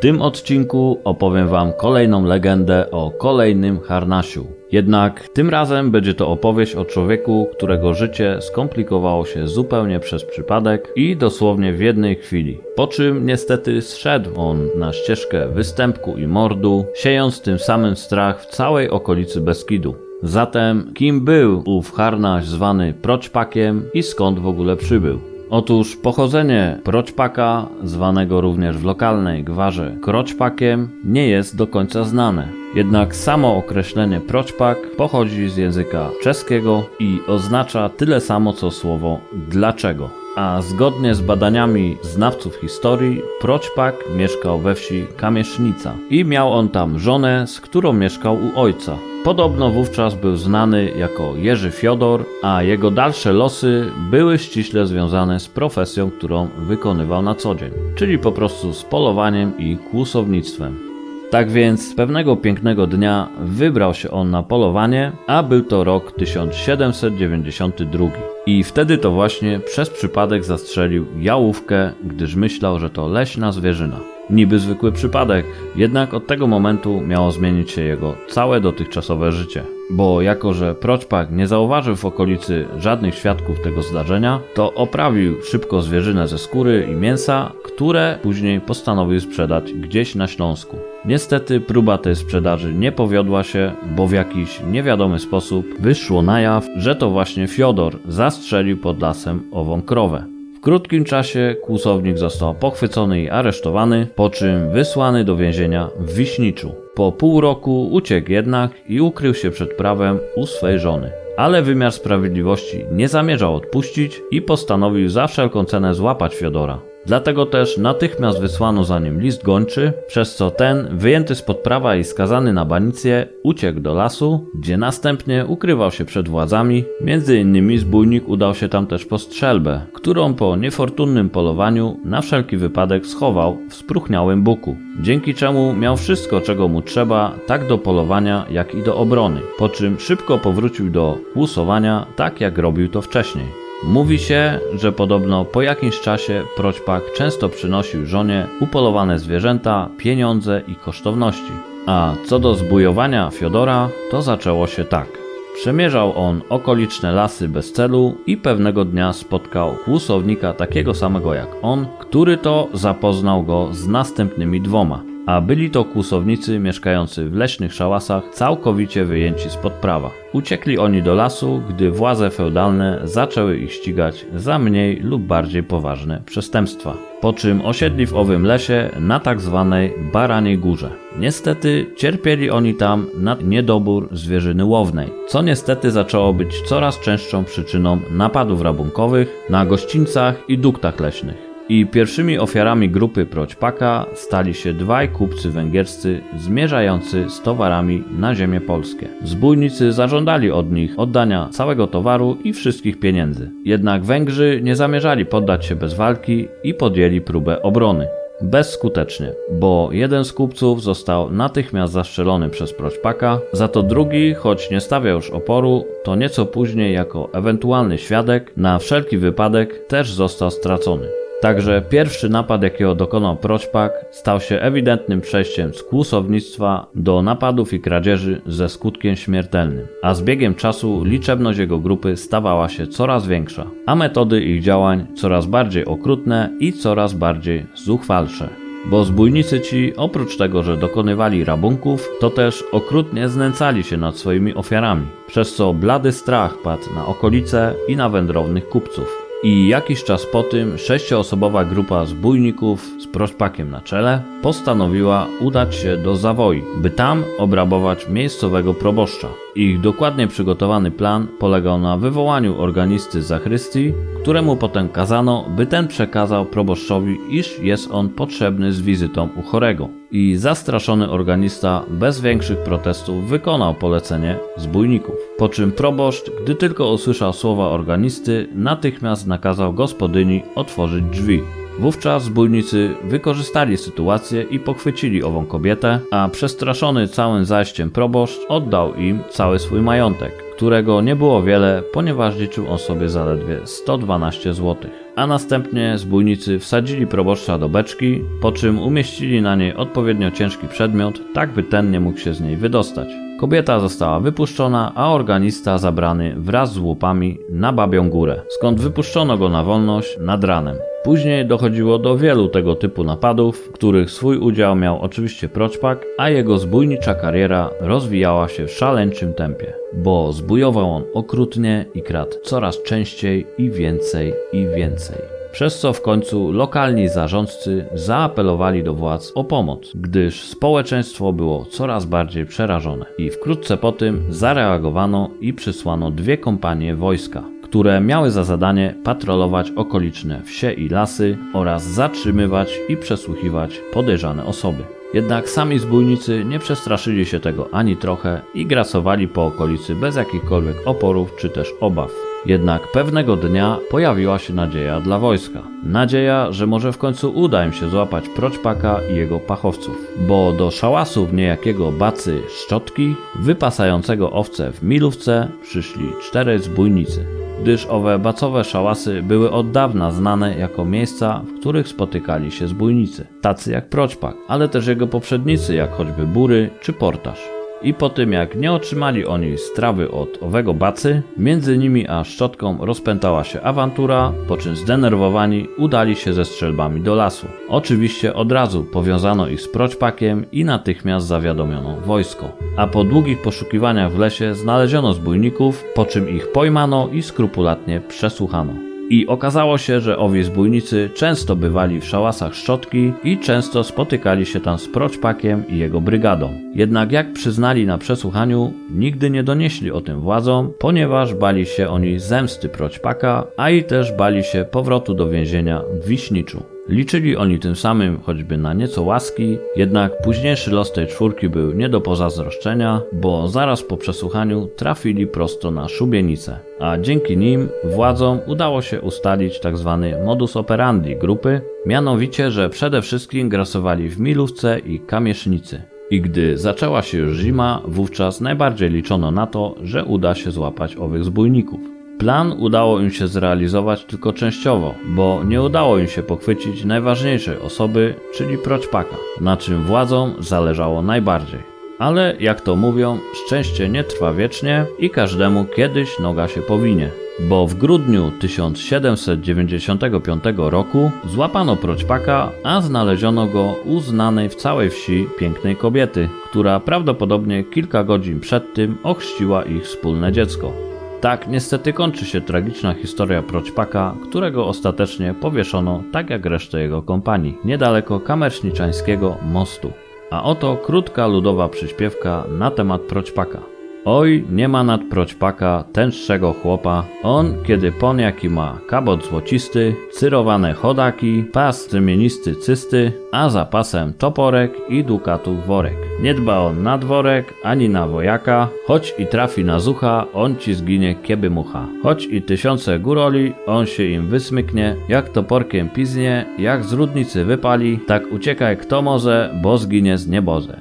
[0.00, 4.46] tym odcinku opowiem Wam kolejną legendę o kolejnym harnasiu.
[4.72, 10.92] Jednak tym razem będzie to opowieść o człowieku, którego życie skomplikowało się zupełnie przez przypadek
[10.96, 12.58] i dosłownie w jednej chwili.
[12.76, 18.46] Po czym niestety zszedł on na ścieżkę występku i mordu, siejąc tym samym strach w
[18.46, 19.94] całej okolicy Beskidu.
[20.22, 25.37] Zatem kim był ów harnaś zwany Proćpakiem i skąd w ogóle przybył?
[25.50, 32.48] Otóż pochodzenie proćpaka, zwanego również w lokalnej gwarze kroćpakiem, nie jest do końca znane.
[32.74, 40.10] Jednak samo określenie proćpak pochodzi z języka czeskiego i oznacza tyle samo co słowo dlaczego.
[40.38, 46.98] A zgodnie z badaniami znawców historii, proćpak mieszkał we wsi Kamiesznica i miał on tam
[46.98, 48.96] żonę, z którą mieszkał u ojca.
[49.24, 55.48] Podobno wówczas był znany jako Jerzy Fiodor, a jego dalsze losy były ściśle związane z
[55.48, 60.87] profesją, którą wykonywał na co dzień, czyli po prostu z polowaniem i kłusownictwem.
[61.30, 68.06] Tak więc pewnego pięknego dnia wybrał się on na polowanie, a był to rok 1792.
[68.46, 73.96] I wtedy to właśnie przez przypadek zastrzelił jałówkę, gdyż myślał, że to leśna zwierzyna.
[74.30, 79.77] Niby zwykły przypadek, jednak od tego momentu miało zmienić się jego całe dotychczasowe życie.
[79.90, 85.82] Bo jako, że Proćpak nie zauważył w okolicy żadnych świadków tego zdarzenia, to oprawił szybko
[85.82, 90.76] zwierzynę ze skóry i mięsa, które później postanowił sprzedać gdzieś na Śląsku.
[91.04, 96.66] Niestety próba tej sprzedaży nie powiodła się, bo w jakiś niewiadomy sposób wyszło na jaw,
[96.76, 100.24] że to właśnie Fiodor zastrzelił pod lasem ową krowę.
[100.56, 106.87] W krótkim czasie kłusownik został pochwycony i aresztowany, po czym wysłany do więzienia w Wiśniczu.
[106.98, 111.10] Po pół roku uciekł jednak i ukrył się przed prawem u swej żony.
[111.36, 116.80] Ale wymiar sprawiedliwości nie zamierzał odpuścić i postanowił za wszelką cenę złapać Fiodora.
[117.08, 122.04] Dlatego też natychmiast wysłano za nim list gończy, przez co ten, wyjęty spod prawa i
[122.04, 126.84] skazany na banicję, uciekł do lasu, gdzie następnie ukrywał się przed władzami.
[127.00, 132.56] Między innymi zbójnik udał się tam też po strzelbę, którą po niefortunnym polowaniu na wszelki
[132.56, 138.46] wypadek schował w spruchniałym buku, dzięki czemu miał wszystko, czego mu trzeba, tak do polowania,
[138.50, 143.67] jak i do obrony, po czym szybko powrócił do kłusowania, tak jak robił to wcześniej.
[143.84, 150.74] Mówi się, że podobno po jakimś czasie Proćpak często przynosił żonie upolowane zwierzęta, pieniądze i
[150.74, 151.52] kosztowności.
[151.86, 155.08] A co do zbujowania Fiodora, to zaczęło się tak.
[155.54, 161.86] Przemierzał on okoliczne lasy bez celu i pewnego dnia spotkał kłusownika takiego samego jak on,
[161.98, 168.24] który to zapoznał go z następnymi dwoma a byli to kłusownicy mieszkający w leśnych szałasach,
[168.32, 170.10] całkowicie wyjęci spod prawa.
[170.32, 176.22] Uciekli oni do lasu, gdy władze feudalne zaczęły ich ścigać za mniej lub bardziej poważne
[176.26, 176.94] przestępstwa.
[177.20, 180.90] Po czym osiedli w owym lesie na tak zwanej Baraniej Górze.
[181.18, 188.00] Niestety cierpieli oni tam na niedobór zwierzyny łownej, co niestety zaczęło być coraz częstszą przyczyną
[188.10, 195.08] napadów rabunkowych na gościńcach i duktach leśnych i pierwszymi ofiarami grupy Proćpaka stali się dwaj
[195.08, 199.08] kupcy węgierscy zmierzający z towarami na ziemię polskie.
[199.24, 203.50] Zbójnicy zażądali od nich oddania całego towaru i wszystkich pieniędzy.
[203.64, 208.06] Jednak Węgrzy nie zamierzali poddać się bez walki i podjęli próbę obrony.
[208.42, 214.80] Bezskutecznie, bo jeden z kupców został natychmiast zastrzelony przez Proćpaka, za to drugi, choć nie
[214.80, 221.08] stawiał już oporu, to nieco później jako ewentualny świadek na wszelki wypadek też został stracony.
[221.40, 227.80] Także pierwszy napad, jakiego dokonał Proćpak, stał się ewidentnym przejściem z kłusownictwa do napadów i
[227.80, 233.66] kradzieży ze skutkiem śmiertelnym, a z biegiem czasu liczebność jego grupy stawała się coraz większa,
[233.86, 238.48] a metody ich działań coraz bardziej okrutne i coraz bardziej zuchwalsze.
[238.86, 244.54] Bo zbójnicy ci, oprócz tego, że dokonywali rabunków, to też okrutnie znęcali się nad swoimi
[244.54, 249.27] ofiarami, przez co blady strach padł na okolice i na wędrownych kupców.
[249.42, 255.96] I jakiś czas po tym sześcioosobowa grupa zbójników z proszpakiem na czele postanowiła udać się
[255.96, 259.28] do Zawoi, by tam obrabować miejscowego proboszcza.
[259.58, 265.88] Ich dokładnie przygotowany plan polegał na wywołaniu organisty z zachrystii, któremu potem kazano, by ten
[265.88, 269.88] przekazał proboszczowi, iż jest on potrzebny z wizytą u chorego.
[270.10, 275.14] I zastraszony organista bez większych protestów wykonał polecenie zbójników.
[275.38, 281.40] Po czym proboszcz, gdy tylko usłyszał słowa organisty, natychmiast nakazał gospodyni otworzyć drzwi.
[281.78, 289.20] Wówczas zbójnicy wykorzystali sytuację i pochwycili ową kobietę, a przestraszony całym zajściem proboszcz oddał im
[289.30, 294.76] cały swój majątek, którego nie było wiele, ponieważ liczył on sobie zaledwie 112 zł.
[295.16, 301.20] A następnie zbójnicy wsadzili proboszcza do beczki, po czym umieścili na niej odpowiednio ciężki przedmiot,
[301.34, 303.27] tak by ten nie mógł się z niej wydostać.
[303.38, 309.48] Kobieta została wypuszczona, a organista zabrany wraz z łupami na Babią Górę, skąd wypuszczono go
[309.48, 310.18] na wolność?
[310.20, 310.76] Nad ranem.
[311.04, 316.30] Później dochodziło do wielu tego typu napadów, w których swój udział miał oczywiście Proćpak, a
[316.30, 322.82] jego zbójnicza kariera rozwijała się w szaleńczym tempie, bo zbójował on okrutnie i kradł coraz
[322.82, 329.44] częściej i więcej i więcej przez co w końcu lokalni zarządcy zaapelowali do władz o
[329.44, 333.06] pomoc, gdyż społeczeństwo było coraz bardziej przerażone.
[333.18, 339.70] I wkrótce po tym zareagowano i przysłano dwie kompanie wojska, które miały za zadanie patrolować
[339.70, 344.84] okoliczne wsie i lasy oraz zatrzymywać i przesłuchiwać podejrzane osoby.
[345.14, 350.76] Jednak sami zbójnicy nie przestraszyli się tego ani trochę i grasowali po okolicy bez jakichkolwiek
[350.86, 352.27] oporów czy też obaw.
[352.46, 355.62] Jednak pewnego dnia pojawiła się nadzieja dla wojska.
[355.84, 359.96] Nadzieja, że może w końcu uda im się złapać Proćpaka i jego pachowców,
[360.28, 367.24] bo do szałasów niejakiego Bacy Szczotki, wypasającego owce w Milówce, przyszli czterej zbójnicy
[367.62, 373.26] gdyż owe bacowe szałasy były od dawna znane jako miejsca, w których spotykali się zbójnicy,
[373.40, 377.57] tacy jak Proćpak, ale też jego poprzednicy, jak choćby Bury czy Portaż.
[377.82, 382.78] I po tym jak nie otrzymali oni strawy od owego bacy, między nimi a szczotką
[382.80, 387.46] rozpętała się awantura, po czym zdenerwowani udali się ze strzelbami do lasu.
[387.68, 392.52] Oczywiście od razu powiązano ich z proćpakiem i natychmiast zawiadomiono wojsko.
[392.76, 398.87] A po długich poszukiwaniach w lesie znaleziono zbójników, po czym ich pojmano i skrupulatnie przesłuchano.
[399.10, 404.60] I okazało się, że owi zbójnicy często bywali w szałasach Szczotki i często spotykali się
[404.60, 406.52] tam z Proćpakiem i jego brygadą.
[406.74, 412.18] Jednak jak przyznali na przesłuchaniu, nigdy nie donieśli o tym władzom, ponieważ bali się oni
[412.18, 416.77] zemsty Proćpaka, a i też bali się powrotu do więzienia w Wiśniczu.
[416.88, 421.88] Liczyli oni tym samym choćby na nieco łaski, jednak późniejszy los tej czwórki był nie
[421.88, 428.82] do pozazdroszczenia, bo zaraz po przesłuchaniu trafili prosto na szubienicę, a dzięki nim władzom udało
[428.82, 430.08] się ustalić tzw.
[430.12, 435.82] Tak modus operandi grupy, mianowicie, że przede wszystkim grasowali w Milówce i Kamiesznicy.
[436.10, 440.96] I gdy zaczęła się już zima, wówczas najbardziej liczono na to, że uda się złapać
[440.96, 441.97] owych zbójników.
[442.18, 448.14] Plan udało im się zrealizować tylko częściowo, bo nie udało im się pochwycić najważniejszej osoby,
[448.34, 451.60] czyli Proćpaka, na czym władzom zależało najbardziej.
[451.98, 457.10] Ale jak to mówią, szczęście nie trwa wiecznie i każdemu kiedyś noga się powinie.
[457.40, 465.26] Bo w grudniu 1795 roku złapano Proćpaka, a znaleziono go u znanej w całej wsi
[465.38, 470.87] pięknej kobiety, która prawdopodobnie kilka godzin przed tym ochrzciła ich wspólne dziecko.
[471.20, 477.58] Tak niestety kończy się tragiczna historia Proćpaka, którego ostatecznie powieszono tak jak resztę jego kompanii,
[477.64, 479.92] niedaleko Kamerszniczańskiego mostu.
[480.30, 483.78] A oto krótka ludowa przyśpiewka na temat Proćpaka.
[484.04, 487.04] Oj, nie ma nad proćpaka tęższego chłopa.
[487.22, 494.12] On, kiedy pon jaki ma kabot złocisty, cyrowane chodaki, pas strymiennisty cysty, a za pasem
[494.12, 496.07] toporek i dukatów worek.
[496.22, 500.74] Nie dba on na dworek, ani na wojaka, choć i trafi na zucha, on ci
[500.74, 501.88] zginie kieby mucha.
[502.02, 508.00] Choć i tysiące góroli, on się im wysmyknie, jak toporkiem piznie, jak z rudnicy wypali,
[508.06, 510.80] tak uciekaj kto może, bo zginie z nieboze.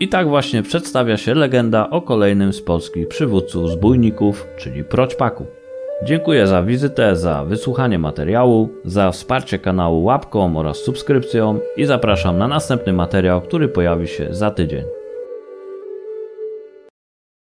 [0.00, 5.57] I tak właśnie przedstawia się legenda o kolejnym z polskich przywódców zbójników, czyli Proćpaku.
[6.02, 12.48] Dziękuję za wizytę, za wysłuchanie materiału, za wsparcie kanału łapką oraz subskrypcją i zapraszam na
[12.48, 14.97] następny materiał, który pojawi się za tydzień.